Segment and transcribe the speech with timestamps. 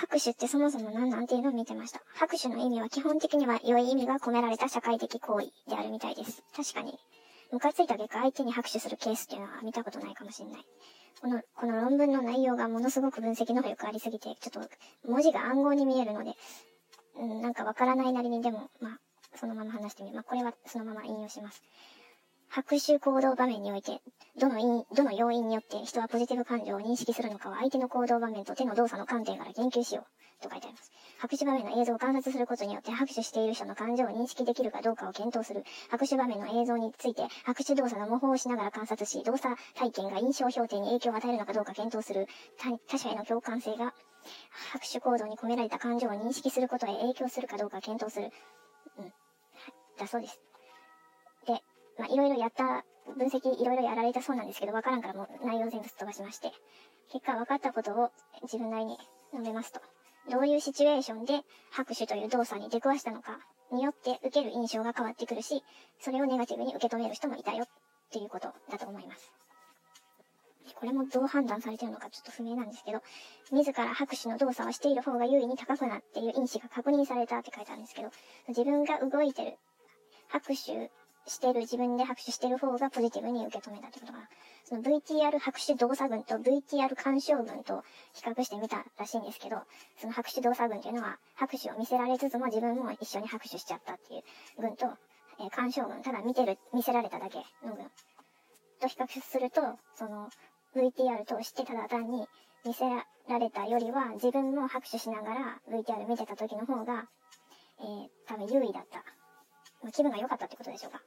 [0.00, 2.00] 拍手ってそもそも何なんていうのを見てました。
[2.14, 6.42] 拍手の意味は基本的には良い意味が込められた社会的行為であるみたいです。
[6.56, 6.98] 確かに、
[7.52, 10.64] ムカついた結果相手に拍手するケースっていうのは見たことないかもしれない。
[11.20, 14.70] この、この論文の内容がものすごく分析能力ありすぎて、ちょっと
[15.06, 16.32] 文字が暗号に見えるので、
[17.16, 19.00] うん、なんかわからないなりにでも、まあ、
[19.36, 20.14] そのまま話してみる。
[20.14, 21.62] まあ、これはそのまま引用します。
[22.52, 24.00] 拍手行動場面において、
[24.36, 30.42] どの因、どの要因によって人はポジティブ感情を認識するのかは相手の行動場面と手の動作の観点から言及しよう。
[30.42, 30.90] と書いてあります。
[31.20, 35.62] 拍手場面の映像を観察することによって拍手している人の感情を認識できるかどうかを検討する。
[35.90, 42.26] 拍手場面の映像について拍手動作の模倣をしながら観察し、動作体験が印象評定に影響を与えるのかどうか検討する。
[42.88, 43.94] 他者への共感性が
[44.72, 48.30] 拍手行動に込められた感情を認識することへ影響するかどうか検討する。
[48.98, 49.12] うん。
[49.98, 50.49] だそうです。
[51.98, 52.84] まあ、いろいろやった、
[53.16, 56.52] 分析いろいろやられたそうなんですけど、わからんからもう内容全部すっ飛ばしまして、
[57.12, 58.10] 結果分かったことを
[58.42, 58.98] 自分なりに
[59.32, 59.80] 述べますと。
[60.30, 61.40] どういうシチュエーションで
[61.70, 63.40] 拍手という動作に出くわしたのか
[63.72, 65.64] によって受ける印象が変わってくるし、
[65.98, 67.68] それをネガティブに受け止める人もいたよっ
[68.12, 69.32] ていうことだと思います。
[70.74, 73.02] これもどう判断されてるのかちょっと不明なんですけど、
[73.50, 78.10] 自ら拍手の動作をしている方が優位に高くなっている因子が確認されたって書いてあるんですけど、
[78.48, 79.58] 自分が動いてる、
[80.28, 80.90] 拍手
[81.30, 84.28] してる、自分で拍手してる方がポジティブに受け止めたってことかな。
[84.64, 89.62] その VTR 拍手動作群と VTR 干渉群と比較してみたらしいんですけど、
[89.96, 94.22] その拍手動作群っていうのは、拍手を見せられつつも自分も一緒に拍手しちゃったっていう
[94.60, 94.86] 群と、
[95.40, 97.86] えー、干渉群、ただ見てる、見せられただけの群
[98.80, 99.62] と比較すると、
[99.94, 100.28] その
[100.74, 102.26] VTR 通してただ単に
[102.64, 102.84] 見せ
[103.28, 107.08] られたよりは、自分も拍手しながら VTR 見てた時の方が、
[107.80, 109.02] えー、多分優位だった。
[109.92, 111.00] 気分が良かったってことでしょうか。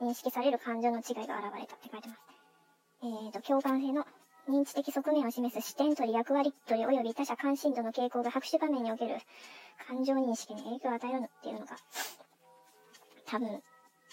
[0.00, 2.20] 認識される感情の違いが現れたって書いてます。
[3.02, 4.04] えーと、共感性の
[4.48, 9.16] 認知的側面を示す視点取り役割取り及び他者関心度の傾向が拍手場面における
[9.86, 11.76] 感情認識に影響を与えるっていうのが、
[13.26, 13.62] 多分、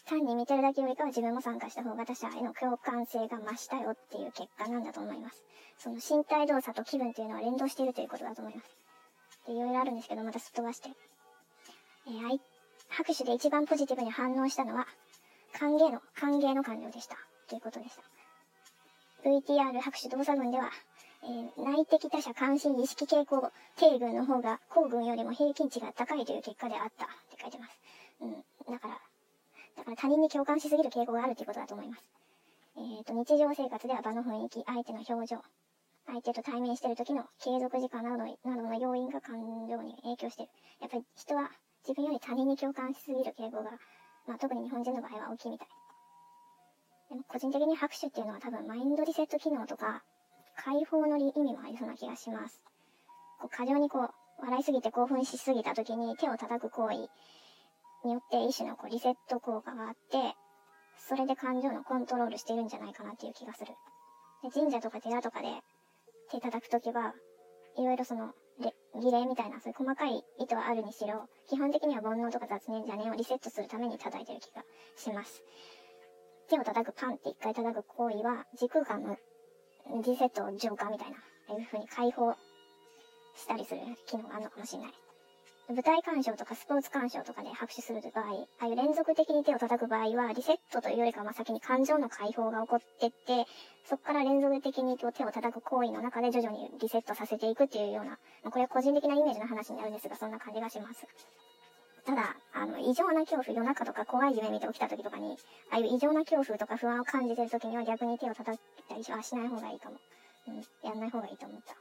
[0.06, 5.44] 単に見てるだけよりかは自分も参加した方が他者への共感性が増したよっていう結果なんだと思います。
[5.78, 8.70] その身体動作と気分っていうのは連動しているということだと思います。
[9.48, 10.90] で、いろいろあるんですけど、またすっ飛ばして。
[12.08, 12.40] えー、
[12.88, 14.88] 拍手で一番ポジティブに反応したのは、
[15.54, 17.18] 歓迎の、歓迎の感情でした。
[17.48, 18.04] ということでした。
[19.24, 20.70] VTR 拍手動作群では、
[21.24, 27.80] えー、内的他者関心意識傾向低群の方が高群よりも平均値が高いという結果であったって書いてます。
[28.22, 28.32] うん。
[28.72, 29.00] だから、
[29.78, 32.04] だから他人に共感しすぎる傾向があるということだと思います。
[32.78, 35.42] えっ、ー、と、日常生活では場の雰囲気、相手の表情、
[36.06, 40.52] 相手と対面している時の継続時間などのなどの要因が感情に影響している。
[40.82, 41.52] やっぱり人は
[41.88, 43.72] 自分より他人に共感しすぎる傾向が
[44.27, 45.67] まあ、特に日本人の場合は大きいみたい。
[47.10, 50.04] でも個人的に拍手っていうのは多分マインドリセット機能とか、
[50.58, 52.61] 解放の意味もありそうな気がします。
[53.39, 56.95] こう過剰にこう、笑いすぎて興奮しすぎた時に手を叩く行為
[58.04, 60.36] によって一種のこうリセット効果があって、
[60.98, 63.73] それで感情のコントロールしてるんじゃないかなっていう気がする。
[64.43, 65.48] で神社とか寺とかで
[66.32, 67.14] 手叩くときは、
[67.77, 68.33] いろいろその
[69.00, 74.64] 儀礼みたいな、そういう細かい意図はあるにしろ、基本的には煩悩とか雑念邪念をリセットするために叩いてる気が
[74.96, 75.44] します。
[76.50, 79.18] 手を叩くパンって一回叩く行為は、時空間の
[80.04, 81.18] リセットを浄化みたいな、
[81.56, 82.34] いう風に解放
[83.36, 85.07] したりする機能があるのかもしれない。
[85.70, 93.45] 舞台鑑賞とかスポーツ鑑賞とかで拍手する場合、ああいう連続的に手を叩く場合は、リセットというよりかは先に感情の解放が起こってって、
[93.83, 101.05] そこから連続的に手を叩く行為の中で徐々にリセットさせていくっていうような、ま、これは個人的なイメージの話になるんですが、そんな感じがします。
[102.05, 105.36] ただ、あの、異常な恐怖、夜中とか怖い夢見て起きた時とかに、
[105.70, 109.98] ああいう異常な恐怖とか不安を感じてる時には逆に手を叩いたりはしない方がいいかも。
[110.48, 111.76] うん、やんない方がいいと思った。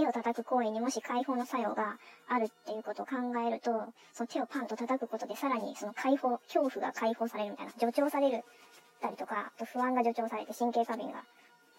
[0.00, 3.16] 手を叩く行為にもし解放の作用があるっていうことを考
[3.46, 3.70] えると、
[4.12, 8.44] その手をパンと叩くことでさらにその解放、恐怖が解放されるみたいな、助長される
[9.00, 11.24] たりとか、と不安が助長されて神経過敏が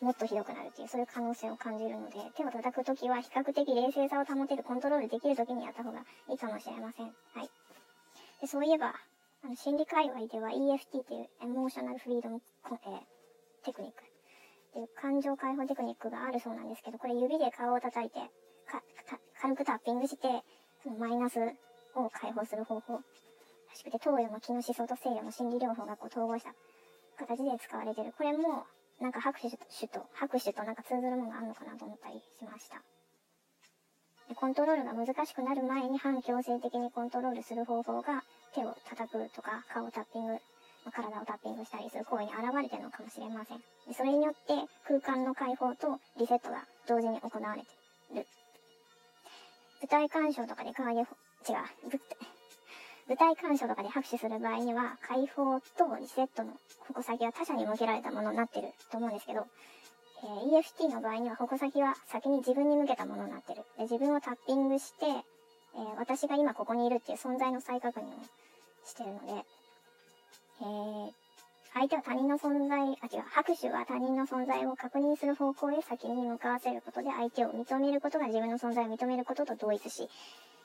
[0.01, 7.05] もっとひどくなるっていう、そういう可能性を感じるので、手を叩くときは比較的冷静さを保てる、コントロールできるときにやった方がいいかもしれません。
[7.05, 7.11] は
[7.43, 7.49] い。
[8.41, 8.95] でそういえば、
[9.43, 12.41] あの心理界隈では EFT っていうエモーショナルフリードム、
[12.71, 13.05] え、
[13.63, 14.10] テクニック
[14.71, 18.19] っていう感情解放テクニックがあるそうなんですけど、これ指で顔を叩いて、
[19.41, 20.43] 軽くタッピングして、
[20.81, 21.39] そのマイナス
[21.93, 23.01] を解放する方法ら
[23.75, 26.55] しくて、東洋の気の思想と西洋の心理療法がこう統合した
[27.19, 28.13] 形で使われてる。
[28.17, 28.63] これも、
[29.01, 29.49] なんか拍手
[29.87, 32.81] と、拍手となんか通ずるものがあるのかなと思ったりしました。
[34.35, 38.23] コントロールが難しくなる前に反強制的にコントロールする方法が
[38.55, 40.37] 手を叩くとか顔をタッピング
[40.89, 43.61] 体をタッピングしたりする行為に現れてるのかもしれません。
[43.93, 47.67] それによって空間の解放とリセットが同時に行われて
[48.13, 48.25] いる。
[49.91, 51.05] 体鑑賞とかで解放、違う、
[53.09, 56.53] 舞台鑑賞とかで拍手する場合には、解放とリセットの
[56.87, 59.45] 矛先は他者に向けられたものになってると思うんですけど、
[60.23, 63.63] えー、EFT の場合には矛先は先に自分に向けたものになってる。
[63.77, 68.07] で自分をタッピングして、えー、私が今ここにいるっていう存在の再確認を
[68.85, 69.43] してるので、
[70.61, 71.11] えー、
[71.73, 80.07] 相手は他人の存在、あ、違う、拍手は他人の存在を確認する方向へ先に向かわせることで相手を認めることが自分の存在を認めることと同一し、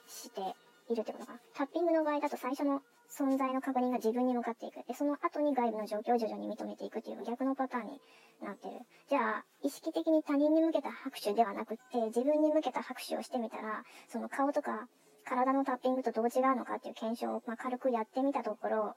[0.07, 0.41] して
[0.89, 1.41] いるってことかな。
[1.55, 4.87] タッピングの場合だと最初の存在の確認が自分に向かっていく。
[4.87, 8.01] で、その後に外部の状況を徐々に認めていくっていう逆のパターンに
[8.43, 8.81] なってる。
[9.09, 14.89] じゃあ、意識的に他人に向けた拍手ではなくって、自分に向けた拍手をしてみたら、その顔とか
[15.25, 18.95] 体のタッピングとどう違うのかっていう検証を、まあ、軽くやってみたところ、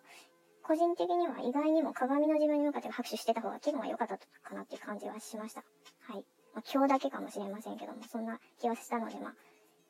[0.69, 5.63] 個人的には意外にも鏡の自分に向かって拍手してた方が気分は良かったかなっていう感じはしました。
[6.01, 6.23] はい。
[6.53, 9.33] まあ、今日だけかもしれませんけども、そんな気はしたので、まあ、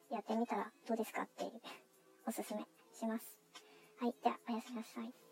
[0.09, 1.51] やってみたらどうですかっていう
[2.25, 2.61] おすすめ
[2.97, 3.37] します。
[3.99, 4.15] はい。
[4.23, 5.28] では、おやすみなさい。